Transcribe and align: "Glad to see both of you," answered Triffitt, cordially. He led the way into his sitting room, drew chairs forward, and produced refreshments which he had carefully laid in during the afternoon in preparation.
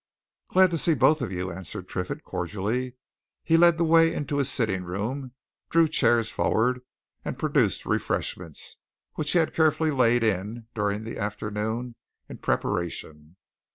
"Glad 0.49 0.71
to 0.71 0.79
see 0.79 0.95
both 0.95 1.21
of 1.21 1.31
you," 1.31 1.51
answered 1.51 1.87
Triffitt, 1.87 2.23
cordially. 2.23 2.95
He 3.43 3.55
led 3.55 3.77
the 3.77 3.83
way 3.83 4.11
into 4.11 4.37
his 4.39 4.51
sitting 4.51 4.83
room, 4.83 5.33
drew 5.69 5.87
chairs 5.87 6.27
forward, 6.31 6.79
and 7.23 7.37
produced 7.37 7.85
refreshments 7.85 8.77
which 9.13 9.33
he 9.33 9.37
had 9.37 9.53
carefully 9.53 9.91
laid 9.91 10.23
in 10.23 10.65
during 10.73 11.03
the 11.03 11.19
afternoon 11.19 11.93
in 12.27 12.39
preparation. 12.39 13.35